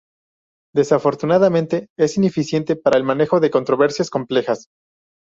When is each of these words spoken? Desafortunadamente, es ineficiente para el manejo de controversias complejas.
Desafortunadamente, 0.73 1.85
es 1.95 2.17
ineficiente 2.17 2.75
para 2.75 2.97
el 2.97 3.03
manejo 3.03 3.39
de 3.39 3.51
controversias 3.51 4.09
complejas. 4.09 4.67